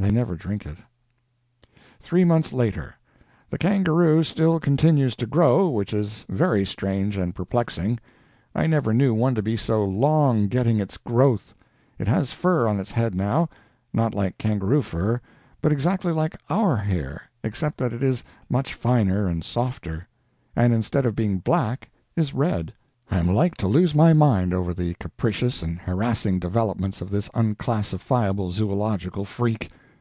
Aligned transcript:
They 0.00 0.10
never 0.10 0.34
drink 0.34 0.64
it. 0.64 0.78
THREE 2.00 2.24
MONTHS 2.24 2.54
LATER. 2.54 2.94
The 3.50 3.58
Kangaroo 3.58 4.22
still 4.24 4.58
continues 4.58 5.14
to 5.16 5.26
grow, 5.26 5.68
which 5.68 5.92
is 5.92 6.24
very 6.26 6.64
strange 6.64 7.18
and 7.18 7.34
perplexing. 7.34 8.00
I 8.54 8.66
never 8.66 8.94
knew 8.94 9.12
one 9.12 9.34
to 9.34 9.42
be 9.42 9.58
so 9.58 9.84
long 9.84 10.46
getting 10.48 10.80
its 10.80 10.96
growth. 10.96 11.52
It 11.98 12.08
has 12.08 12.32
fur 12.32 12.66
on 12.66 12.80
its 12.80 12.92
head 12.92 13.14
now; 13.14 13.50
not 13.92 14.14
like 14.14 14.38
kangaroo 14.38 14.80
fur, 14.80 15.20
but 15.60 15.70
exactly 15.70 16.14
like 16.14 16.38
our 16.48 16.78
hair 16.78 17.24
except 17.44 17.76
that 17.76 17.92
it 17.92 18.02
is 18.02 18.24
much 18.48 18.72
finer 18.72 19.28
and 19.28 19.44
softer, 19.44 20.08
and 20.56 20.72
instead 20.72 21.04
of 21.04 21.14
being 21.14 21.40
black 21.40 21.90
is 22.16 22.32
red. 22.32 22.72
I 23.10 23.18
am 23.18 23.26
like 23.28 23.54
to 23.58 23.66
lose 23.68 23.94
my 23.94 24.14
mind 24.14 24.54
over 24.54 24.72
the 24.72 24.94
capricious 24.98 25.62
and 25.62 25.78
harassing 25.78 26.38
developments 26.38 27.02
of 27.02 27.10
this 27.10 27.28
unclassifiable 27.34 28.50
zoological 28.50 29.26
freak. 29.26 29.70